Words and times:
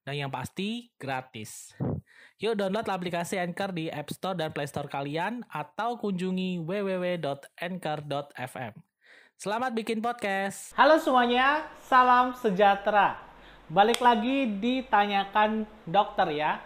Dan 0.00 0.16
yang 0.16 0.32
pasti, 0.32 0.88
gratis. 0.96 1.76
Yuk 2.40 2.56
download 2.56 2.88
aplikasi 2.88 3.36
Anchor 3.36 3.76
di 3.76 3.92
App 3.92 4.08
Store 4.08 4.32
dan 4.32 4.48
Play 4.48 4.64
Store 4.64 4.88
kalian 4.88 5.44
atau 5.52 6.00
kunjungi 6.00 6.64
www.anchor.fm. 6.64 8.72
Selamat 9.36 9.76
bikin 9.76 10.00
podcast. 10.00 10.72
Halo 10.72 10.96
semuanya, 10.96 11.68
salam 11.84 12.32
sejahtera. 12.32 13.20
Balik 13.68 14.00
lagi 14.00 14.48
ditanyakan 14.48 15.68
dokter 15.84 16.32
ya. 16.32 16.64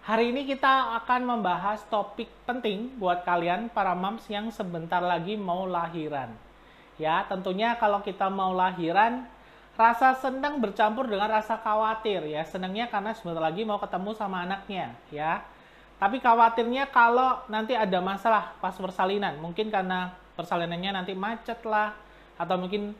Hari 0.00 0.32
ini 0.32 0.48
kita 0.48 0.96
akan 1.04 1.36
membahas 1.36 1.84
topik 1.92 2.32
penting 2.48 2.96
buat 2.96 3.20
kalian 3.28 3.68
para 3.68 3.92
moms 3.92 4.24
yang 4.32 4.48
sebentar 4.48 5.04
lagi 5.04 5.36
mau 5.36 5.68
lahiran. 5.68 6.32
Ya, 6.96 7.28
tentunya 7.28 7.76
kalau 7.76 8.00
kita 8.00 8.32
mau 8.32 8.56
lahiran, 8.56 9.28
rasa 9.80 10.12
senang 10.20 10.60
bercampur 10.60 11.08
dengan 11.08 11.32
rasa 11.32 11.56
khawatir 11.56 12.28
ya. 12.28 12.44
Senangnya 12.44 12.92
karena 12.92 13.16
sebentar 13.16 13.40
lagi 13.40 13.64
mau 13.64 13.80
ketemu 13.80 14.12
sama 14.12 14.44
anaknya 14.44 14.92
ya. 15.08 15.40
Tapi 15.96 16.20
khawatirnya 16.20 16.92
kalau 16.92 17.40
nanti 17.48 17.72
ada 17.72 18.00
masalah 18.00 18.56
pas 18.60 18.76
persalinan, 18.76 19.36
mungkin 19.40 19.68
karena 19.68 20.12
persalinannya 20.36 20.96
nanti 20.96 21.12
macet 21.12 21.60
lah, 21.68 21.92
atau 22.40 22.56
mungkin 22.56 22.96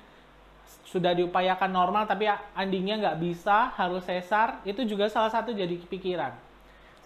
sudah 0.84 1.16
diupayakan 1.16 1.72
normal 1.72 2.04
tapi 2.04 2.28
endingnya 2.52 3.00
nggak 3.00 3.18
bisa, 3.24 3.72
harus 3.72 4.04
sesar, 4.04 4.60
itu 4.68 4.84
juga 4.84 5.08
salah 5.08 5.32
satu 5.32 5.56
jadi 5.56 5.80
pikiran. 5.88 6.36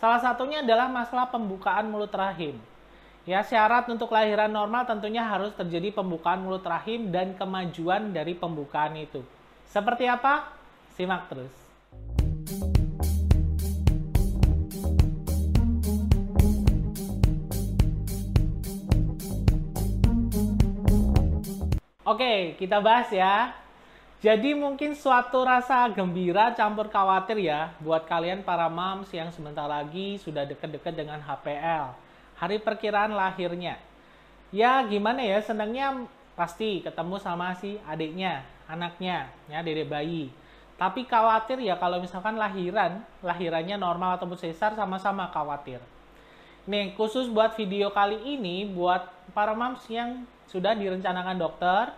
Salah 0.03 0.19
satunya 0.19 0.66
adalah 0.66 0.91
masalah 0.91 1.31
pembukaan 1.31 1.86
mulut 1.86 2.11
rahim. 2.11 2.59
Ya, 3.25 3.41
syarat 3.41 3.88
untuk 3.88 4.12
lahiran 4.12 4.53
normal 4.53 4.84
tentunya 4.84 5.25
harus 5.25 5.55
terjadi 5.55 5.94
pembukaan 5.94 6.42
mulut 6.42 6.66
rahim 6.66 7.09
dan 7.09 7.38
kemajuan 7.38 8.11
dari 8.11 8.34
pembukaan 8.34 8.98
itu. 8.98 9.22
Seperti 9.70 10.05
apa? 10.09 10.51
Simak 10.97 11.29
terus. 11.33 11.55
Oke, 22.05 22.53
kita 22.61 22.84
bahas 22.84 23.09
ya. 23.09 23.56
Jadi 24.25 24.56
mungkin 24.56 24.97
suatu 24.97 25.45
rasa 25.45 25.84
gembira 25.93 26.53
campur 26.56 26.89
khawatir 26.89 27.45
ya 27.45 27.77
buat 27.81 28.09
kalian 28.09 28.41
para 28.41 28.73
moms 28.73 29.12
yang 29.12 29.28
sebentar 29.28 29.69
lagi 29.69 30.17
sudah 30.17 30.49
deket-deket 30.49 30.97
dengan 30.97 31.21
HPL. 31.21 31.93
Hari 32.41 32.56
perkiraan 32.61 33.12
lahirnya. 33.12 33.77
Ya 34.49 34.81
gimana 34.84 35.21
ya, 35.21 35.45
senangnya 35.45 36.09
pasti 36.37 36.81
ketemu 36.81 37.21
sama 37.21 37.53
si 37.56 37.77
adiknya, 37.84 38.45
anaknya, 38.70 39.31
ya 39.51 39.61
dede 39.61 39.84
bayi. 39.84 40.33
Tapi 40.75 41.07
khawatir 41.07 41.62
ya 41.62 41.79
kalau 41.79 42.03
misalkan 42.03 42.34
lahiran, 42.34 43.05
lahirannya 43.23 43.79
normal 43.79 44.19
ataupun 44.19 44.37
sesar 44.37 44.75
sama-sama 44.75 45.31
khawatir. 45.31 45.79
Nih, 46.67 46.97
khusus 46.97 47.29
buat 47.31 47.55
video 47.55 47.93
kali 47.93 48.17
ini 48.37 48.67
buat 48.67 49.06
para 49.37 49.53
moms 49.53 49.84
yang 49.93 50.25
sudah 50.48 50.73
direncanakan 50.75 51.37
dokter, 51.37 51.93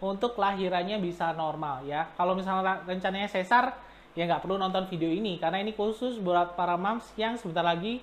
untuk 0.00 0.36
lahirannya 0.36 1.00
bisa 1.00 1.32
normal 1.32 1.84
ya. 1.88 2.08
Kalau 2.16 2.36
misalnya 2.36 2.84
rencananya 2.84 3.28
sesar, 3.30 3.72
ya 4.12 4.28
nggak 4.28 4.44
perlu 4.44 4.60
nonton 4.60 4.84
video 4.88 5.08
ini 5.08 5.40
karena 5.40 5.60
ini 5.60 5.72
khusus 5.72 6.20
buat 6.20 6.56
para 6.56 6.76
moms 6.76 7.04
yang 7.16 7.36
sebentar 7.40 7.64
lagi 7.64 8.00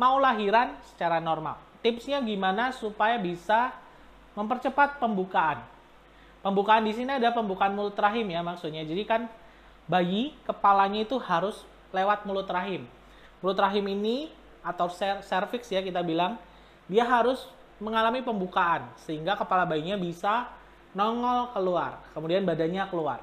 mau 0.00 0.16
lahiran 0.16 0.76
secara 0.88 1.20
normal. 1.20 1.60
Tipsnya 1.84 2.24
gimana 2.24 2.72
supaya 2.72 3.20
bisa 3.20 3.76
mempercepat 4.32 4.96
pembukaan. 4.96 5.60
Pembukaan 6.44 6.84
di 6.84 6.92
sini 6.92 7.08
ada 7.08 7.32
pembukaan 7.32 7.72
mulut 7.72 7.96
rahim 7.96 8.28
ya 8.28 8.44
maksudnya. 8.44 8.84
Jadi 8.84 9.08
kan 9.08 9.32
bayi 9.88 10.36
kepalanya 10.44 11.00
itu 11.08 11.16
harus 11.16 11.64
lewat 11.88 12.28
mulut 12.28 12.44
rahim. 12.52 12.84
Mulut 13.40 13.56
rahim 13.56 13.88
ini 13.88 14.28
atau 14.60 14.92
cervix 15.24 15.72
ya 15.72 15.80
kita 15.80 16.04
bilang 16.04 16.36
dia 16.84 17.04
harus 17.08 17.48
mengalami 17.80 18.20
pembukaan 18.20 18.92
sehingga 19.00 19.40
kepala 19.40 19.64
bayinya 19.64 19.96
bisa 19.96 20.52
nongol 20.94 21.50
keluar, 21.50 22.00
kemudian 22.14 22.46
badannya 22.46 22.84
keluar. 22.92 23.18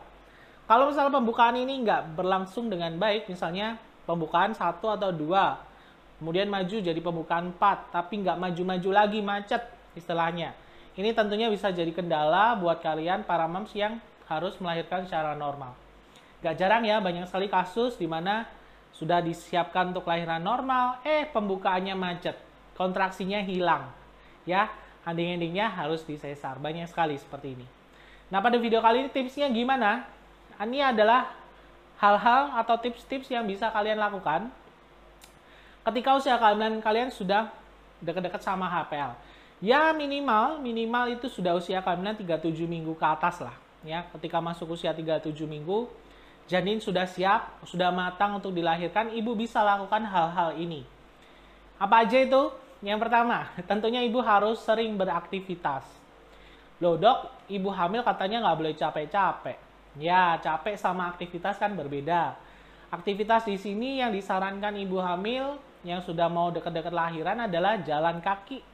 Kalau 0.68 0.92
misalnya 0.92 1.14
pembukaan 1.14 1.56
ini 1.56 1.82
nggak 1.88 2.20
berlangsung 2.20 2.68
dengan 2.68 2.92
baik, 3.00 3.32
misalnya 3.32 3.80
pembukaan 4.04 4.52
satu 4.52 4.92
atau 4.92 5.10
dua, 5.14 5.62
kemudian 6.20 6.52
maju 6.52 6.78
jadi 6.84 7.00
pembukaan 7.00 7.56
empat, 7.56 7.96
tapi 7.96 8.22
nggak 8.22 8.38
maju-maju 8.38 8.90
lagi 8.92 9.20
macet 9.24 9.64
istilahnya. 9.96 10.52
Ini 10.92 11.16
tentunya 11.16 11.48
bisa 11.48 11.72
jadi 11.72 11.90
kendala 11.96 12.60
buat 12.60 12.84
kalian 12.84 13.24
para 13.24 13.48
moms 13.48 13.72
yang 13.72 14.04
harus 14.28 14.60
melahirkan 14.60 15.08
secara 15.08 15.36
normal. 15.36 15.72
Gak 16.44 16.60
jarang 16.60 16.84
ya, 16.84 17.00
banyak 17.00 17.28
sekali 17.32 17.48
kasus 17.48 17.96
di 17.96 18.10
mana 18.10 18.44
sudah 18.92 19.24
disiapkan 19.24 19.96
untuk 19.96 20.04
lahiran 20.04 20.44
normal, 20.44 21.00
eh 21.08 21.24
pembukaannya 21.32 21.96
macet, 21.96 22.36
kontraksinya 22.76 23.40
hilang. 23.40 23.88
Ya, 24.44 24.68
ending-endingnya 25.08 25.72
harus 25.72 26.04
disesar. 26.04 26.60
Banyak 26.60 26.92
sekali 26.92 27.16
seperti 27.16 27.56
ini. 27.56 27.68
Nah, 28.28 28.44
pada 28.44 28.60
video 28.60 28.84
kali 28.84 29.08
ini 29.08 29.10
tipsnya 29.12 29.48
gimana? 29.48 30.08
Ini 30.60 30.92
adalah 30.92 31.32
hal-hal 32.02 32.58
atau 32.58 32.76
tips-tips 32.82 33.30
yang 33.30 33.46
bisa 33.46 33.70
kalian 33.70 34.02
lakukan 34.02 34.50
ketika 35.82 36.10
usia 36.18 36.38
kalian 36.38 36.82
kalian 36.82 37.10
sudah 37.10 37.50
dekat-dekat 38.02 38.42
sama 38.42 38.66
HPL. 38.66 39.14
Ya 39.62 39.94
minimal, 39.94 40.58
minimal 40.58 41.14
itu 41.14 41.30
sudah 41.30 41.54
usia 41.54 41.86
kalian 41.86 42.18
37 42.18 42.66
minggu 42.66 42.98
ke 42.98 43.06
atas 43.06 43.46
lah. 43.46 43.54
Ya, 43.86 44.10
ketika 44.18 44.42
masuk 44.42 44.74
usia 44.74 44.90
37 44.90 45.46
minggu, 45.46 45.86
janin 46.50 46.82
sudah 46.82 47.06
siap, 47.06 47.62
sudah 47.70 47.94
matang 47.94 48.42
untuk 48.42 48.50
dilahirkan, 48.58 49.14
ibu 49.14 49.38
bisa 49.38 49.62
lakukan 49.62 50.02
hal-hal 50.02 50.58
ini. 50.58 50.82
Apa 51.78 52.02
aja 52.02 52.18
itu? 52.18 52.50
Yang 52.82 53.06
pertama, 53.06 53.54
tentunya 53.70 54.02
ibu 54.02 54.18
harus 54.26 54.58
sering 54.66 54.98
beraktivitas. 54.98 55.86
Loh 56.82 56.98
dok, 56.98 57.46
ibu 57.46 57.70
hamil 57.70 58.02
katanya 58.02 58.42
nggak 58.42 58.58
boleh 58.58 58.74
capek-capek. 58.74 59.58
Ya, 60.02 60.42
capek 60.42 60.74
sama 60.74 61.14
aktivitas 61.14 61.62
kan 61.62 61.78
berbeda. 61.78 62.34
Aktivitas 62.90 63.46
di 63.46 63.62
sini 63.62 64.02
yang 64.02 64.10
disarankan 64.10 64.74
ibu 64.74 64.98
hamil 64.98 65.62
yang 65.86 66.02
sudah 66.02 66.26
mau 66.34 66.50
deket-deket 66.50 66.90
lahiran 66.90 67.46
adalah 67.46 67.78
jalan 67.86 68.18
kaki. 68.18 68.71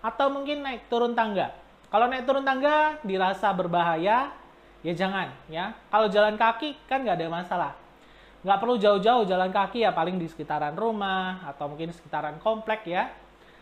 Atau 0.00 0.32
mungkin 0.32 0.64
naik 0.64 0.88
turun 0.90 1.16
tangga. 1.16 1.52
Kalau 1.92 2.06
naik 2.10 2.26
turun 2.26 2.42
tangga 2.42 2.98
dirasa 3.04 3.52
berbahaya, 3.54 4.32
ya 4.82 4.92
jangan 4.92 5.32
ya. 5.46 5.72
Kalau 5.92 6.10
jalan 6.10 6.34
kaki 6.34 6.76
kan 6.86 7.04
nggak 7.04 7.18
ada 7.20 7.28
masalah 7.32 7.72
nggak 8.46 8.62
perlu 8.62 8.78
jauh-jauh 8.78 9.26
jalan 9.26 9.50
kaki 9.50 9.82
ya 9.82 9.90
paling 9.90 10.22
di 10.22 10.30
sekitaran 10.30 10.78
rumah 10.78 11.42
atau 11.50 11.66
mungkin 11.66 11.90
sekitaran 11.90 12.38
komplek 12.38 12.86
ya 12.86 13.10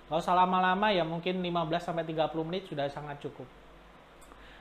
Gak 0.04 0.20
usah 0.20 0.36
lama-lama 0.36 0.92
ya 0.92 1.00
mungkin 1.00 1.40
15 1.40 1.80
sampai 1.80 2.04
30 2.04 2.44
menit 2.44 2.68
sudah 2.68 2.84
sangat 2.92 3.24
cukup. 3.24 3.48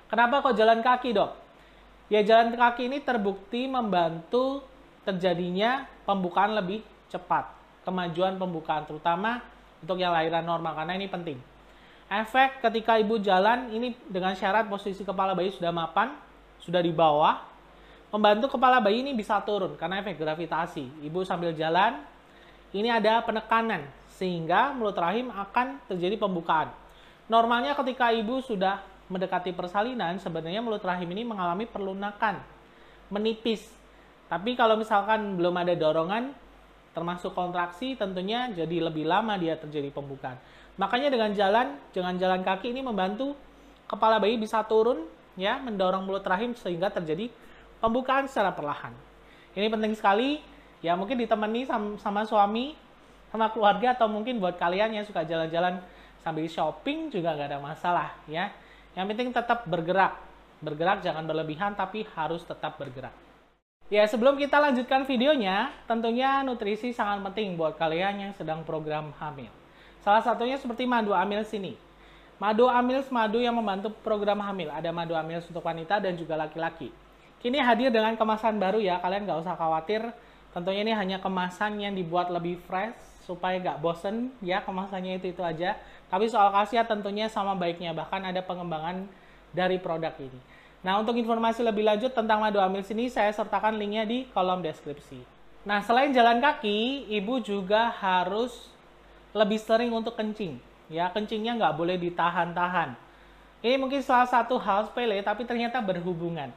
Kenapa 0.07 0.40
kok 0.40 0.55
jalan 0.55 0.79
kaki, 0.79 1.11
Dok? 1.11 1.31
Ya 2.07 2.23
jalan 2.23 2.55
kaki 2.55 2.88
ini 2.88 3.03
terbukti 3.03 3.67
membantu 3.67 4.63
terjadinya 5.03 5.84
pembukaan 6.07 6.55
lebih 6.55 6.79
cepat. 7.11 7.51
Kemajuan 7.84 8.40
pembukaan 8.40 8.87
terutama 8.87 9.43
untuk 9.84 9.99
yang 9.99 10.16
lahiran 10.16 10.47
normal 10.47 10.79
karena 10.79 10.96
ini 10.96 11.11
penting. 11.11 11.37
Efek 12.11 12.61
ketika 12.61 13.00
ibu 13.00 13.17
jalan 13.17 13.72
ini 13.73 13.96
dengan 14.05 14.35
syarat 14.38 14.67
posisi 14.67 15.02
kepala 15.02 15.34
bayi 15.34 15.52
sudah 15.52 15.72
mapan, 15.73 16.14
sudah 16.61 16.79
di 16.84 16.94
bawah, 16.94 17.41
membantu 18.14 18.53
kepala 18.53 18.78
bayi 18.78 19.02
ini 19.02 19.17
bisa 19.17 19.41
turun 19.41 19.73
karena 19.76 20.00
efek 20.03 20.22
gravitasi. 20.22 21.03
Ibu 21.09 21.26
sambil 21.26 21.55
jalan, 21.58 21.97
ini 22.73 22.90
ada 22.90 23.22
penekanan 23.26 23.85
sehingga 24.14 24.73
mulut 24.78 24.97
rahim 24.97 25.34
akan 25.34 25.82
terjadi 25.90 26.22
pembukaan. 26.22 26.70
Normalnya 27.26 27.73
ketika 27.73 28.14
ibu 28.14 28.44
sudah 28.46 28.84
mendekati 29.09 29.52
persalinan, 29.52 30.22
sebenarnya 30.22 30.61
mulut 30.61 30.84
rahim 30.85 31.09
ini 31.11 31.26
mengalami 31.26 31.66
perlunakan, 31.66 32.40
menipis. 33.09 33.66
Tapi 34.29 34.53
kalau 34.53 34.78
misalkan 34.78 35.38
belum 35.38 35.53
ada 35.58 35.73
dorongan, 35.73 36.34
termasuk 36.94 37.34
kontraksi, 37.34 37.97
tentunya 37.97 38.50
jadi 38.53 38.90
lebih 38.90 39.09
lama 39.09 39.34
dia 39.38 39.58
terjadi 39.58 39.90
pembukaan. 39.90 40.38
Makanya 40.78 41.14
dengan 41.14 41.31
jalan, 41.37 41.78
dengan 41.93 42.17
jalan 42.17 42.41
kaki 42.41 42.73
ini 42.73 42.81
membantu 42.81 43.37
kepala 43.85 44.17
bayi 44.17 44.37
bisa 44.41 44.66
turun, 44.66 45.05
ya, 45.37 45.61
mendorong 45.61 46.05
mulut 46.05 46.25
rahim 46.25 46.58
sehingga 46.58 46.90
terjadi 46.90 47.29
pembukaan 47.78 48.25
secara 48.25 48.53
perlahan. 48.53 48.93
Ini 49.53 49.70
penting 49.70 49.93
sekali 49.93 50.41
Ya 50.84 50.99
mungkin 50.99 51.16
ditemani 51.16 51.64
sama, 51.64 51.96
sama 51.96 52.22
suami, 52.28 52.75
sama 53.31 53.47
keluarga 53.55 53.96
atau 53.96 54.11
mungkin 54.11 54.43
buat 54.43 54.59
kalian 54.59 54.99
yang 54.99 55.08
suka 55.08 55.23
jalan-jalan 55.23 55.79
sambil 56.20 56.43
shopping 56.52 57.08
juga 57.08 57.40
nggak 57.40 57.55
ada 57.55 57.59
masalah 57.64 58.09
ya. 58.28 58.52
Yang 58.93 59.16
penting 59.16 59.29
tetap 59.31 59.64
bergerak. 59.64 60.19
Bergerak 60.59 60.99
jangan 60.99 61.23
berlebihan 61.23 61.72
tapi 61.79 62.03
harus 62.19 62.43
tetap 62.43 62.76
bergerak. 62.76 63.16
Ya, 63.91 64.03
sebelum 64.08 64.40
kita 64.40 64.59
lanjutkan 64.59 65.08
videonya, 65.08 65.72
tentunya 65.87 66.43
nutrisi 66.43 66.91
sangat 66.96 67.19
penting 67.31 67.55
buat 67.55 67.76
kalian 67.79 68.28
yang 68.28 68.31
sedang 68.35 68.64
program 68.67 69.11
hamil. 69.19 69.52
Salah 70.03 70.20
satunya 70.20 70.59
seperti 70.59 70.84
madu 70.84 71.16
amil 71.16 71.47
sini. 71.47 71.79
Madu 72.35 72.67
amil 72.67 73.00
madu 73.08 73.40
yang 73.40 73.55
membantu 73.55 73.88
program 74.03 74.44
hamil. 74.44 74.67
Ada 74.67 74.91
madu 74.91 75.16
amil 75.16 75.40
untuk 75.40 75.64
wanita 75.64 76.03
dan 76.03 76.20
juga 76.20 76.35
laki-laki. 76.35 76.91
Kini 77.40 77.59
hadir 77.64 77.88
dengan 77.88 78.20
kemasan 78.20 78.59
baru 78.59 78.84
ya, 78.84 79.00
kalian 79.00 79.23
nggak 79.23 79.40
usah 79.47 79.55
khawatir. 79.55 80.03
Tentunya 80.52 80.84
ini 80.84 80.94
hanya 80.94 81.17
kemasan 81.23 81.79
yang 81.79 81.96
dibuat 81.96 82.28
lebih 82.28 82.59
fresh 82.67 82.94
supaya 83.23 83.55
nggak 83.64 83.79
bosen 83.79 84.35
ya 84.44 84.59
kemasannya 84.59 85.23
itu 85.23 85.32
itu 85.32 85.40
aja. 85.40 85.79
Tapi 86.11 86.28
soal 86.28 86.52
khasiat 86.52 86.91
tentunya 86.91 87.32
sama 87.32 87.55
baiknya, 87.55 87.96
bahkan 87.96 88.20
ada 88.28 88.44
pengembangan 88.44 89.08
dari 89.55 89.79
produk 89.79 90.11
ini. 90.20 90.40
Nah, 90.84 91.00
untuk 91.00 91.16
informasi 91.16 91.64
lebih 91.64 91.88
lanjut 91.88 92.11
tentang 92.11 92.44
madu 92.44 92.59
amil 92.59 92.84
sini, 92.84 93.08
saya 93.08 93.32
sertakan 93.32 93.79
linknya 93.79 94.03
di 94.03 94.28
kolom 94.35 94.59
deskripsi. 94.59 95.23
Nah, 95.64 95.79
selain 95.79 96.11
jalan 96.11 96.44
kaki, 96.44 97.08
ibu 97.08 97.40
juga 97.40 97.88
harus 98.03 98.72
lebih 99.34 99.59
sering 99.59 99.90
untuk 99.91 100.16
kencing. 100.16 100.62
Ya, 100.88 101.09
kencingnya 101.09 101.58
nggak 101.58 101.76
boleh 101.76 101.97
ditahan-tahan. 101.97 102.94
Ini 103.66 103.80
mungkin 103.80 104.03
salah 104.03 104.28
satu 104.28 104.59
hal 104.62 104.88
sepele, 104.88 105.20
tapi 105.26 105.47
ternyata 105.47 105.82
berhubungan. 105.82 106.52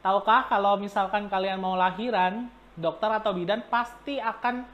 Tahukah 0.00 0.48
kalau 0.48 0.80
misalkan 0.80 1.28
kalian 1.28 1.60
mau 1.60 1.76
lahiran, 1.76 2.48
dokter 2.78 3.10
atau 3.12 3.36
bidan 3.36 3.60
pasti 3.68 4.16
akan 4.16 4.64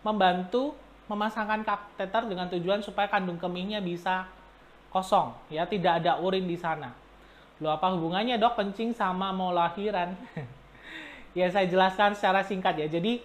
membantu 0.00 0.72
memasangkan 1.10 1.66
kateter 1.66 2.30
dengan 2.30 2.46
tujuan 2.48 2.80
supaya 2.80 3.10
kandung 3.10 3.36
kemihnya 3.36 3.82
bisa 3.82 4.30
kosong, 4.94 5.34
ya 5.50 5.66
tidak 5.66 6.00
ada 6.00 6.22
urin 6.22 6.46
di 6.46 6.54
sana. 6.54 6.94
Lo 7.60 7.68
apa 7.68 7.92
hubungannya 7.92 8.40
dok 8.40 8.56
kencing 8.56 8.96
sama 8.96 9.34
mau 9.34 9.52
lahiran? 9.52 10.16
ya 11.38 11.46
saya 11.52 11.68
jelaskan 11.68 12.16
secara 12.16 12.40
singkat 12.40 12.74
ya. 12.80 12.86
Jadi 12.88 13.20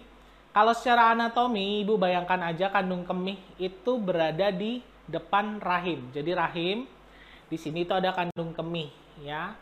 kalau 0.56 0.72
secara 0.72 1.12
anatomi 1.12 1.84
ibu 1.84 2.00
bayangkan 2.00 2.40
aja 2.48 2.72
kandung 2.72 3.04
kemih 3.04 3.36
itu 3.60 4.00
berada 4.00 4.48
di 4.48 4.80
depan 5.04 5.60
rahim. 5.60 6.08
Jadi 6.16 6.32
rahim 6.32 6.88
di 7.52 7.60
sini 7.60 7.84
itu 7.84 7.92
ada 7.92 8.16
kandung 8.16 8.56
kemih 8.56 8.88
ya. 9.20 9.52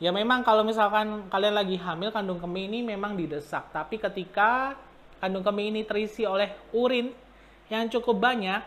Ya 0.00 0.08
memang 0.08 0.40
kalau 0.40 0.64
misalkan 0.64 1.28
kalian 1.28 1.52
lagi 1.52 1.76
hamil 1.76 2.08
kandung 2.16 2.40
kemih 2.40 2.64
ini 2.64 2.80
memang 2.80 3.12
didesak. 3.12 3.76
Tapi 3.76 4.00
ketika 4.00 4.72
kandung 5.20 5.44
kemih 5.44 5.68
ini 5.68 5.84
terisi 5.84 6.24
oleh 6.24 6.56
urin 6.72 7.12
yang 7.68 7.92
cukup 7.92 8.16
banyak, 8.16 8.64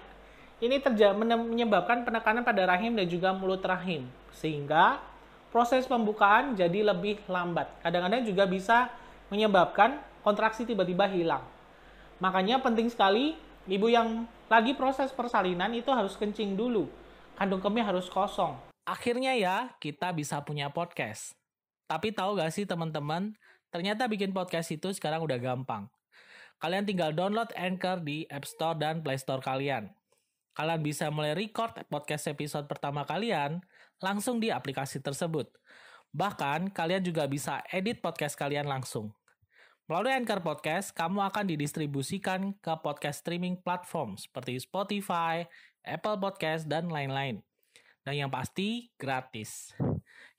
ini 0.62 0.78
menyebabkan 1.50 2.06
penekanan 2.06 2.46
pada 2.46 2.62
rahim 2.70 2.94
dan 2.94 3.10
juga 3.10 3.34
mulut 3.34 3.66
rahim. 3.66 4.06
Sehingga 4.38 5.02
proses 5.50 5.90
pembukaan 5.90 6.54
jadi 6.54 6.94
lebih 6.94 7.26
lambat. 7.26 7.74
Kadang-kadang 7.82 8.22
juga 8.22 8.46
bisa 8.46 8.94
menyebabkan 9.34 9.98
kontraksi 10.22 10.62
tiba-tiba 10.62 11.10
hilang. 11.10 11.55
Makanya 12.24 12.64
penting 12.64 12.88
sekali 12.88 13.36
ibu 13.68 13.92
yang 13.92 14.24
lagi 14.48 14.72
proses 14.78 15.12
persalinan 15.12 15.74
itu 15.76 15.92
harus 15.92 16.16
kencing 16.16 16.56
dulu. 16.56 16.88
Kandung 17.36 17.60
kemih 17.60 17.84
harus 17.84 18.08
kosong. 18.08 18.56
Akhirnya 18.88 19.36
ya, 19.36 19.74
kita 19.82 20.14
bisa 20.16 20.40
punya 20.46 20.72
podcast. 20.72 21.36
Tapi 21.90 22.16
tahu 22.16 22.40
gak 22.40 22.54
sih 22.54 22.64
teman-teman, 22.64 23.36
ternyata 23.74 24.08
bikin 24.08 24.32
podcast 24.32 24.72
itu 24.72 24.94
sekarang 24.96 25.26
udah 25.26 25.36
gampang. 25.42 25.92
Kalian 26.62 26.88
tinggal 26.88 27.12
download 27.12 27.52
Anchor 27.60 28.00
di 28.00 28.24
App 28.32 28.48
Store 28.48 28.78
dan 28.80 29.04
Play 29.04 29.20
Store 29.20 29.44
kalian. 29.44 29.92
Kalian 30.56 30.80
bisa 30.80 31.12
mulai 31.12 31.36
record 31.36 31.76
podcast 31.92 32.32
episode 32.32 32.64
pertama 32.72 33.04
kalian, 33.04 33.60
langsung 34.00 34.40
di 34.40 34.56
aplikasi 34.56 35.04
tersebut. 35.04 35.52
Bahkan, 36.16 36.72
kalian 36.72 37.04
juga 37.04 37.28
bisa 37.28 37.60
edit 37.76 38.00
podcast 38.00 38.40
kalian 38.40 38.72
langsung. 38.72 39.12
Melalui 39.86 40.18
Anchor 40.18 40.42
Podcast, 40.42 40.90
kamu 40.98 41.30
akan 41.30 41.46
didistribusikan 41.46 42.58
ke 42.58 42.74
podcast 42.82 43.22
streaming 43.22 43.62
platform 43.62 44.18
seperti 44.18 44.58
Spotify, 44.58 45.46
Apple 45.86 46.18
Podcast, 46.18 46.66
dan 46.66 46.90
lain-lain. 46.90 47.46
Dan 48.02 48.18
yang 48.18 48.34
pasti, 48.34 48.90
gratis. 48.98 49.78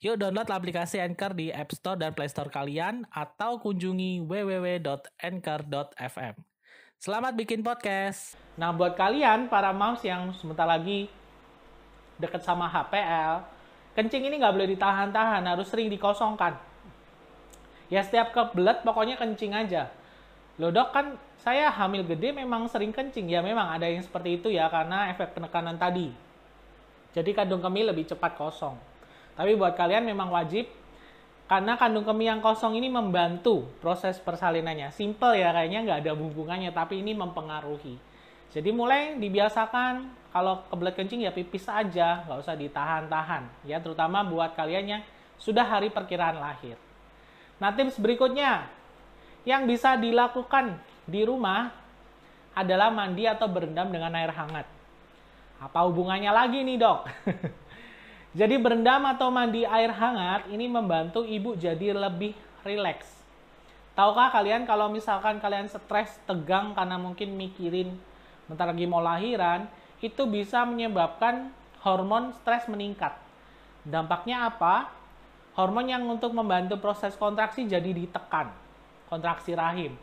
Yuk 0.03 0.19
download 0.19 0.51
aplikasi 0.51 0.99
Anchor 0.99 1.31
di 1.31 1.47
App 1.55 1.71
Store 1.71 1.95
dan 1.95 2.11
Play 2.11 2.27
Store 2.27 2.51
kalian 2.51 3.07
atau 3.07 3.63
kunjungi 3.63 4.27
www.anchor.fm. 4.27 6.35
Selamat 6.99 7.31
bikin 7.39 7.63
podcast. 7.63 8.35
Nah, 8.59 8.75
buat 8.75 8.99
kalian 8.99 9.47
para 9.47 9.71
moms 9.71 10.03
yang 10.03 10.35
sebentar 10.35 10.67
lagi 10.67 11.07
dekat 12.19 12.43
sama 12.43 12.67
HPL, 12.67 13.47
kencing 13.95 14.27
ini 14.27 14.43
nggak 14.43 14.59
boleh 14.59 14.75
ditahan-tahan, 14.75 15.47
harus 15.47 15.71
sering 15.71 15.87
dikosongkan. 15.87 16.66
Ya 17.87 18.03
setiap 18.03 18.35
kebelet 18.35 18.83
pokoknya 18.83 19.15
kencing 19.15 19.55
aja. 19.55 19.87
Loh 20.59 20.73
dok 20.73 20.91
kan 20.91 21.15
saya 21.39 21.69
hamil 21.69 22.03
gede 22.03 22.33
memang 22.35 22.67
sering 22.67 22.91
kencing. 22.91 23.31
Ya 23.31 23.39
memang 23.39 23.71
ada 23.71 23.87
yang 23.87 24.03
seperti 24.03 24.41
itu 24.41 24.51
ya 24.51 24.67
karena 24.67 25.13
efek 25.13 25.37
penekanan 25.37 25.79
tadi. 25.79 26.11
Jadi 27.15 27.31
kandung 27.31 27.63
kemih 27.63 27.87
lebih 27.87 28.09
cepat 28.09 28.35
kosong. 28.35 28.75
Tapi 29.37 29.53
buat 29.53 29.77
kalian 29.77 30.03
memang 30.03 30.33
wajib 30.33 30.67
karena 31.47 31.79
kandung 31.79 32.03
kemih 32.03 32.35
yang 32.35 32.41
kosong 32.43 32.75
ini 32.75 32.91
membantu 32.91 33.69
proses 33.79 34.19
persalinannya. 34.19 34.91
Simple 34.91 35.39
ya 35.39 35.55
kayaknya 35.55 35.79
nggak 35.87 35.99
ada 36.03 36.13
hubungannya 36.17 36.71
tapi 36.75 36.99
ini 36.99 37.15
mempengaruhi. 37.15 37.95
Jadi 38.51 38.69
mulai 38.73 39.15
dibiasakan 39.15 40.09
kalau 40.33 40.65
kebelet 40.67 40.95
kencing 40.97 41.21
ya 41.23 41.31
pipis 41.31 41.69
aja, 41.71 42.25
nggak 42.27 42.39
usah 42.43 42.55
ditahan-tahan. 42.57 43.47
Ya 43.63 43.79
terutama 43.79 44.25
buat 44.27 44.57
kalian 44.57 44.85
yang 44.97 45.01
sudah 45.37 45.63
hari 45.63 45.93
perkiraan 45.93 46.41
lahir. 46.41 46.75
Nah 47.57 47.73
tips 47.73 47.97
berikutnya 47.97 48.69
yang 49.47 49.65
bisa 49.65 49.97
dilakukan 49.97 50.77
di 51.07 51.23
rumah 51.23 51.71
adalah 52.57 52.89
mandi 52.89 53.23
atau 53.29 53.45
berendam 53.45 53.89
dengan 53.89 54.13
air 54.17 54.33
hangat. 54.33 54.67
Apa 55.57 55.85
hubungannya 55.89 56.29
lagi 56.29 56.61
nih 56.61 56.77
dok? 56.77 57.05
jadi 58.39 58.57
berendam 58.61 59.05
atau 59.09 59.29
mandi 59.33 59.65
air 59.65 59.89
hangat 59.93 60.49
ini 60.49 60.65
membantu 60.69 61.25
ibu 61.25 61.57
jadi 61.57 61.93
lebih 61.93 62.33
rileks. 62.61 63.17
Tahukah 63.97 64.29
kalian 64.29 64.69
kalau 64.69 64.93
misalkan 64.93 65.41
kalian 65.41 65.65
stres, 65.65 66.21
tegang 66.29 66.77
karena 66.77 67.01
mungkin 67.01 67.33
mikirin 67.33 67.97
bentar 68.45 68.69
lagi 68.69 68.85
mau 68.85 69.01
lahiran, 69.01 69.65
itu 69.97 70.21
bisa 70.29 70.61
menyebabkan 70.69 71.49
hormon 71.81 72.29
stres 72.37 72.69
meningkat. 72.69 73.17
Dampaknya 73.81 74.45
apa? 74.45 74.93
Hormon 75.57 75.89
yang 75.89 76.05
untuk 76.05 76.37
membantu 76.37 76.77
proses 76.77 77.17
kontraksi 77.17 77.65
jadi 77.65 77.89
ditekan, 77.89 78.53
kontraksi 79.09 79.57
rahim. 79.57 79.97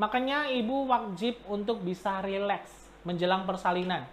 Makanya 0.00 0.48
ibu 0.48 0.88
wajib 0.88 1.36
untuk 1.52 1.84
bisa 1.84 2.24
rileks 2.24 2.72
menjelang 3.04 3.44
persalinan. 3.44 4.08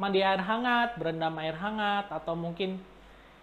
Mandi 0.00 0.24
air 0.24 0.40
hangat, 0.40 0.96
berendam 0.96 1.36
air 1.36 1.52
hangat, 1.56 2.08
atau 2.08 2.32
mungkin 2.32 2.80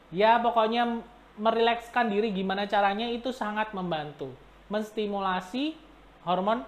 ya 0.09 0.41
pokoknya 0.41 1.01
merilekskan 1.37 2.09
diri 2.09 2.33
gimana 2.33 2.65
caranya 2.65 3.05
itu 3.05 3.29
sangat 3.29 3.69
membantu. 3.77 4.33
Menstimulasi 4.73 5.77
hormon 6.25 6.65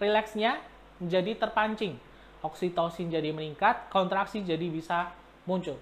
rileksnya 0.00 0.60
menjadi 0.96 1.36
terpancing 1.36 2.00
oksitosin 2.42 3.08
jadi 3.08 3.30
meningkat, 3.30 3.88
kontraksi 3.88 4.42
jadi 4.42 4.66
bisa 4.68 5.12
muncul. 5.44 5.78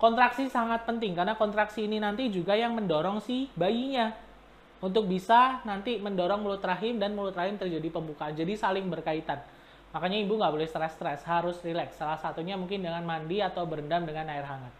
Kontraksi 0.00 0.48
sangat 0.48 0.88
penting 0.88 1.12
karena 1.12 1.36
kontraksi 1.36 1.84
ini 1.84 2.00
nanti 2.00 2.32
juga 2.32 2.56
yang 2.56 2.72
mendorong 2.72 3.20
si 3.20 3.52
bayinya 3.52 4.16
untuk 4.80 5.04
bisa 5.04 5.60
nanti 5.68 6.00
mendorong 6.00 6.40
mulut 6.40 6.64
rahim 6.64 6.96
dan 6.96 7.12
mulut 7.12 7.36
rahim 7.36 7.60
terjadi 7.60 7.92
pembukaan. 7.92 8.32
Jadi 8.32 8.56
saling 8.56 8.88
berkaitan. 8.88 9.44
Makanya 9.92 10.24
ibu 10.24 10.40
nggak 10.40 10.52
boleh 10.56 10.64
stres-stres, 10.64 11.20
harus 11.28 11.60
rileks. 11.60 12.00
Salah 12.00 12.16
satunya 12.16 12.56
mungkin 12.56 12.80
dengan 12.80 13.04
mandi 13.04 13.44
atau 13.44 13.68
berendam 13.68 14.08
dengan 14.08 14.24
air 14.32 14.48
hangat. 14.48 14.72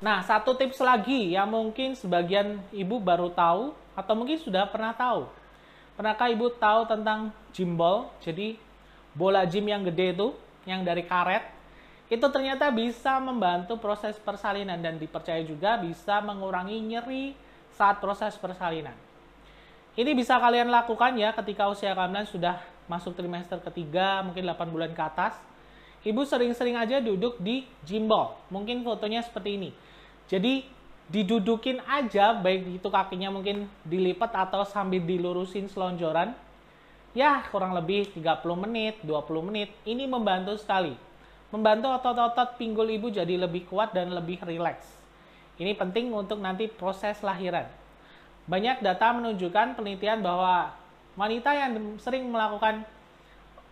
Nah, 0.00 0.24
satu 0.24 0.56
tips 0.56 0.80
lagi 0.80 1.36
yang 1.36 1.52
mungkin 1.52 1.92
sebagian 1.92 2.62
ibu 2.72 2.96
baru 3.02 3.28
tahu 3.34 3.76
atau 3.98 4.14
mungkin 4.16 4.40
sudah 4.40 4.64
pernah 4.70 4.96
tahu. 4.96 5.28
Pernahkah 5.98 6.30
ibu 6.32 6.54
tahu 6.56 6.88
tentang 6.88 7.34
gym 7.52 7.76
ball? 7.76 8.08
Jadi 8.24 8.56
bola 9.12 9.44
gym 9.44 9.68
yang 9.68 9.84
gede 9.84 10.14
itu, 10.14 10.32
yang 10.64 10.86
dari 10.86 11.02
karet, 11.02 11.57
itu 12.08 12.26
ternyata 12.32 12.72
bisa 12.72 13.20
membantu 13.20 13.76
proses 13.76 14.16
persalinan 14.16 14.80
dan 14.80 14.96
dipercaya 14.96 15.44
juga 15.44 15.76
bisa 15.76 16.24
mengurangi 16.24 16.80
nyeri 16.80 17.36
saat 17.76 18.00
proses 18.00 18.32
persalinan. 18.40 18.96
Ini 19.92 20.16
bisa 20.16 20.40
kalian 20.40 20.72
lakukan 20.72 21.14
ya 21.20 21.36
ketika 21.36 21.68
usia 21.68 21.92
kalian 21.92 22.24
sudah 22.24 22.64
masuk 22.88 23.12
trimester 23.12 23.60
ketiga, 23.60 24.24
mungkin 24.24 24.46
8 24.46 24.72
bulan 24.72 24.90
ke 24.96 25.02
atas. 25.04 25.36
Ibu 26.06 26.24
sering-sering 26.24 26.78
aja 26.78 27.02
duduk 27.02 27.36
di 27.42 27.68
gym 27.84 28.08
ball. 28.08 28.38
Mungkin 28.48 28.86
fotonya 28.86 29.20
seperti 29.20 29.60
ini. 29.60 29.70
Jadi 30.30 30.64
didudukin 31.10 31.82
aja, 31.84 32.32
baik 32.32 32.80
itu 32.80 32.88
kakinya 32.88 33.28
mungkin 33.28 33.66
dilipat 33.84 34.32
atau 34.32 34.62
sambil 34.64 35.02
dilurusin 35.02 35.66
selonjoran 35.66 36.32
ya 37.16 37.42
kurang 37.50 37.74
lebih 37.74 38.14
30 38.14 38.64
menit, 38.64 39.02
20 39.02 39.48
menit. 39.50 39.74
Ini 39.82 40.06
membantu 40.06 40.54
sekali. 40.56 41.07
Membantu 41.48 41.88
otot-otot 41.88 42.60
pinggul 42.60 42.92
ibu 42.92 43.08
jadi 43.08 43.40
lebih 43.40 43.64
kuat 43.72 43.96
dan 43.96 44.12
lebih 44.12 44.44
rileks. 44.44 44.84
Ini 45.56 45.72
penting 45.74 46.12
untuk 46.12 46.38
nanti 46.38 46.68
proses 46.68 47.18
lahiran. 47.24 47.64
Banyak 48.44 48.84
data 48.84 49.16
menunjukkan 49.16 49.76
penelitian 49.76 50.20
bahwa 50.20 50.72
wanita 51.16 51.50
yang 51.56 51.96
sering 51.98 52.28
melakukan 52.28 52.84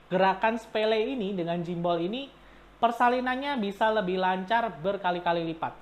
gerakan 0.08 0.56
sepele 0.56 1.14
ini 1.14 1.36
dengan 1.36 1.60
jimbol 1.60 2.00
ini 2.00 2.32
persalinannya 2.80 3.60
bisa 3.60 3.92
lebih 3.92 4.20
lancar 4.20 4.72
berkali-kali 4.80 5.44
lipat. 5.52 5.72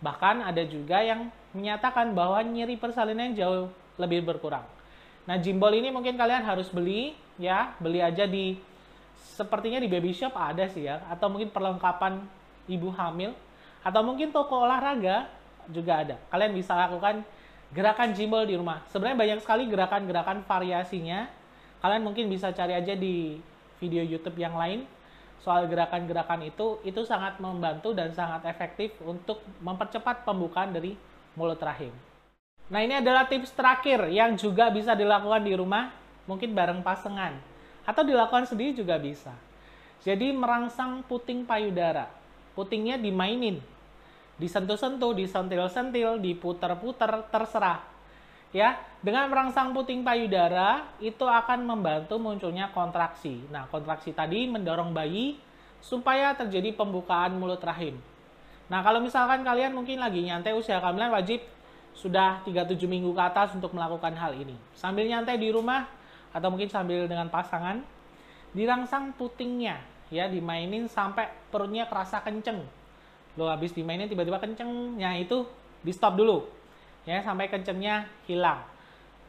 Bahkan 0.00 0.46
ada 0.46 0.62
juga 0.64 1.02
yang 1.04 1.28
menyatakan 1.52 2.14
bahwa 2.14 2.40
nyeri 2.46 2.78
persalinan 2.78 3.34
jauh 3.34 3.68
lebih 4.00 4.24
berkurang. 4.24 4.64
Nah, 5.28 5.36
jimbol 5.36 5.70
ini 5.76 5.92
mungkin 5.92 6.16
kalian 6.16 6.42
harus 6.42 6.72
beli 6.72 7.12
ya, 7.36 7.76
beli 7.78 8.00
aja 8.00 8.24
di 8.24 8.56
sepertinya 9.20 9.78
di 9.80 9.88
baby 9.88 10.12
shop 10.16 10.32
ada 10.36 10.64
sih 10.68 10.88
ya, 10.88 11.04
atau 11.08 11.28
mungkin 11.28 11.52
perlengkapan 11.52 12.24
ibu 12.68 12.88
hamil 12.92 13.36
atau 13.80 14.00
mungkin 14.04 14.32
toko 14.32 14.64
olahraga 14.64 15.28
juga 15.72 16.04
ada. 16.04 16.16
Kalian 16.28 16.52
bisa 16.52 16.76
lakukan 16.76 17.24
gerakan 17.72 18.12
jimbol 18.12 18.44
di 18.44 18.58
rumah. 18.58 18.84
Sebenarnya 18.92 19.18
banyak 19.18 19.38
sekali 19.40 19.64
gerakan-gerakan 19.70 20.44
variasinya. 20.44 21.30
Kalian 21.80 22.02
mungkin 22.04 22.28
bisa 22.28 22.52
cari 22.52 22.76
aja 22.76 22.92
di 22.92 23.40
video 23.80 24.04
YouTube 24.04 24.36
yang 24.36 24.52
lain 24.52 24.84
soal 25.40 25.64
gerakan-gerakan 25.64 26.44
itu 26.44 26.76
itu 26.84 27.00
sangat 27.08 27.40
membantu 27.40 27.96
dan 27.96 28.12
sangat 28.12 28.44
efektif 28.44 28.92
untuk 29.00 29.40
mempercepat 29.64 30.28
pembukaan 30.28 30.76
dari 30.76 30.92
mulut 31.32 31.56
rahim. 31.64 31.92
Nah, 32.68 32.84
ini 32.84 33.00
adalah 33.00 33.24
tips 33.24 33.56
terakhir 33.56 34.12
yang 34.12 34.36
juga 34.36 34.68
bisa 34.68 34.92
dilakukan 34.92 35.42
di 35.42 35.56
rumah, 35.56 35.90
mungkin 36.28 36.52
bareng 36.52 36.84
pasangan 36.84 37.49
atau 37.84 38.02
dilakukan 38.04 38.48
sendiri 38.48 38.76
juga 38.76 38.96
bisa. 38.96 39.32
Jadi 40.00 40.32
merangsang 40.32 41.04
puting 41.04 41.44
payudara. 41.44 42.08
Putingnya 42.56 42.96
dimainin. 42.96 43.60
Disentuh-sentuh, 44.40 45.12
disentil-sentil, 45.12 46.16
diputer-puter, 46.20 47.28
terserah 47.28 47.90
ya 48.50 48.74
dengan 48.98 49.30
merangsang 49.30 49.70
puting 49.70 50.02
payudara 50.02 50.90
itu 50.98 51.22
akan 51.22 51.62
membantu 51.64 52.18
munculnya 52.18 52.70
kontraksi. 52.74 53.46
Nah, 53.48 53.70
kontraksi 53.70 54.10
tadi 54.10 54.50
mendorong 54.50 54.90
bayi 54.90 55.38
supaya 55.80 56.34
terjadi 56.36 56.74
pembukaan 56.76 57.38
mulut 57.38 57.62
rahim. 57.62 57.96
Nah, 58.68 58.84
kalau 58.84 59.02
misalkan 59.02 59.42
kalian 59.42 59.74
mungkin 59.74 59.98
lagi 59.98 60.22
nyantai 60.22 60.54
usia 60.54 60.78
kehamilan 60.78 61.10
wajib 61.10 61.42
sudah 61.94 62.42
37 62.46 62.86
minggu 62.86 63.10
ke 63.10 63.22
atas 63.22 63.54
untuk 63.56 63.74
melakukan 63.74 64.14
hal 64.14 64.30
ini. 64.36 64.54
Sambil 64.78 65.10
nyantai 65.10 65.38
di 65.40 65.50
rumah 65.50 65.86
atau 66.30 66.48
mungkin 66.50 66.70
sambil 66.70 67.06
dengan 67.10 67.26
pasangan 67.30 67.82
dirangsang 68.54 69.14
putingnya 69.14 69.78
ya 70.10 70.26
dimainin 70.26 70.90
sampai 70.90 71.30
perutnya 71.54 71.86
kerasa 71.86 72.22
kenceng. 72.22 72.66
Lo 73.38 73.46
habis 73.46 73.70
dimainin 73.70 74.10
tiba-tiba 74.10 74.42
kenceng, 74.42 74.98
ya 74.98 75.14
itu 75.14 75.46
di 75.80 75.94
stop 75.94 76.18
dulu 76.18 76.44
ya 77.08 77.22
sampai 77.24 77.48
kencengnya 77.48 78.10
hilang. 78.26 78.60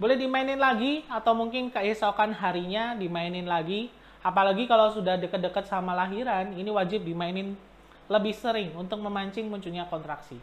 Boleh 0.01 0.17
dimainin 0.17 0.58
lagi 0.58 1.05
atau 1.05 1.38
mungkin 1.38 1.70
keesokan 1.70 2.34
harinya 2.34 2.98
dimainin 2.98 3.46
lagi. 3.46 3.93
Apalagi 4.22 4.70
kalau 4.70 4.93
sudah 4.93 5.17
deket-deket 5.17 5.65
sama 5.65 5.98
lahiran, 5.98 6.53
ini 6.53 6.70
wajib 6.70 7.01
dimainin 7.05 7.58
lebih 8.05 8.34
sering 8.38 8.74
untuk 8.77 9.01
memancing 9.01 9.50
munculnya 9.50 9.89
kontraksi. 9.89 10.38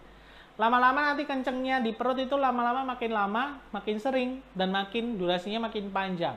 Lama-lama 0.59 1.15
nanti 1.15 1.23
kencengnya 1.23 1.79
di 1.79 1.95
perut 1.95 2.19
itu 2.19 2.35
lama-lama 2.35 2.83
makin 2.83 3.15
lama, 3.15 3.63
makin 3.71 4.03
sering, 4.03 4.43
dan 4.59 4.75
makin 4.75 5.15
durasinya 5.15 5.71
makin 5.71 5.95
panjang. 5.95 6.35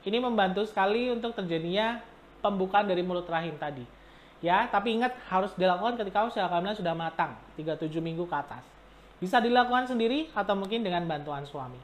Ini 0.00 0.16
membantu 0.16 0.64
sekali 0.64 1.12
untuk 1.12 1.36
terjadinya 1.36 2.00
pembukaan 2.40 2.88
dari 2.88 3.04
mulut 3.04 3.28
rahim 3.28 3.56
tadi. 3.60 3.84
Ya, 4.40 4.64
tapi 4.72 4.96
ingat 4.96 5.12
harus 5.28 5.52
dilakukan 5.52 6.00
ketika 6.00 6.24
usia 6.24 6.48
kehamilan 6.48 6.72
sudah 6.72 6.96
matang, 6.96 7.36
37 7.60 8.00
minggu 8.00 8.24
ke 8.24 8.36
atas. 8.36 8.64
Bisa 9.20 9.36
dilakukan 9.36 9.84
sendiri 9.84 10.32
atau 10.32 10.56
mungkin 10.56 10.80
dengan 10.80 11.04
bantuan 11.04 11.44
suami. 11.44 11.76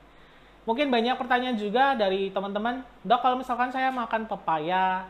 Mungkin 0.65 0.89
banyak 0.89 1.21
pertanyaan 1.21 1.61
juga 1.61 1.93
dari 1.95 2.33
teman-teman, 2.33 2.81
dok 3.05 3.21
kalau 3.21 3.37
misalkan 3.37 3.69
saya 3.71 3.93
makan 3.93 4.25
pepaya 4.25 5.07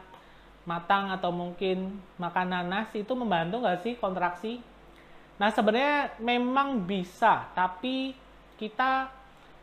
matang 0.66 1.08
atau 1.14 1.30
mungkin 1.30 2.02
makan 2.18 2.50
nanas 2.50 2.90
itu 2.92 3.14
membantu 3.14 3.62
nggak 3.62 3.80
sih 3.86 3.94
kontraksi? 3.96 4.58
Nah 5.38 5.48
sebenarnya 5.54 6.18
memang 6.18 6.82
bisa, 6.84 7.46
tapi 7.54 8.12
kita 8.58 9.08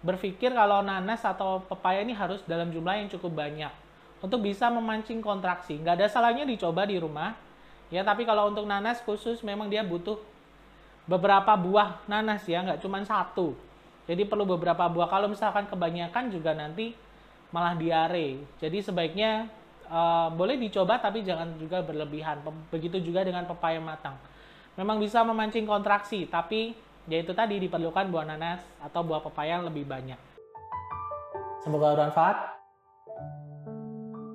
berpikir 0.04 0.52
kalau 0.52 0.84
nanas 0.84 1.24
atau 1.24 1.64
pepaya 1.64 2.04
ini 2.04 2.12
harus 2.12 2.44
dalam 2.44 2.70
jumlah 2.70 3.00
yang 3.00 3.08
cukup 3.08 3.40
banyak 3.40 3.72
untuk 4.20 4.44
bisa 4.44 4.68
memancing 4.68 5.24
kontraksi. 5.24 5.80
Nggak 5.80 5.96
ada 6.04 6.08
salahnya 6.12 6.44
dicoba 6.44 6.84
di 6.84 7.00
rumah, 7.00 7.36
ya 7.88 8.04
tapi 8.04 8.28
kalau 8.28 8.52
untuk 8.52 8.68
nanas 8.68 9.00
khusus 9.04 9.40
memang 9.42 9.72
dia 9.72 9.84
butuh 9.84 10.20
beberapa 11.08 11.56
buah 11.56 12.04
nanas 12.08 12.44
ya, 12.48 12.64
nggak 12.64 12.84
cuma 12.84 13.00
satu. 13.04 13.56
Jadi 14.04 14.28
perlu 14.28 14.44
beberapa 14.44 14.84
buah. 14.92 15.08
Kalau 15.08 15.32
misalkan 15.32 15.64
kebanyakan 15.68 16.28
juga 16.28 16.52
nanti 16.52 16.92
malah 17.56 17.72
diare. 17.80 18.44
Jadi 18.60 18.84
sebaiknya 18.84 19.48
uh, 19.88 20.28
boleh 20.36 20.60
dicoba 20.60 21.00
tapi 21.00 21.24
jangan 21.24 21.56
juga 21.56 21.80
berlebihan. 21.80 22.44
Begitu 22.68 23.00
juga 23.00 23.24
dengan 23.24 23.48
pepaya 23.48 23.80
matang. 23.80 24.20
Memang 24.76 25.00
bisa 25.00 25.24
memancing 25.24 25.64
kontraksi, 25.64 26.28
tapi 26.28 26.76
yaitu 27.08 27.36
tadi 27.36 27.60
diperlukan 27.60 28.08
buah 28.08 28.24
nanas 28.24 28.64
atau 28.80 29.04
buah 29.04 29.20
pepaya 29.20 29.60
yang 29.60 29.68
lebih 29.68 29.84
banyak. 29.84 30.20
Semoga 31.64 31.96
bermanfaat. 31.96 32.38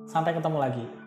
Sampai 0.08 0.32
ketemu 0.32 0.58
lagi. 0.60 0.97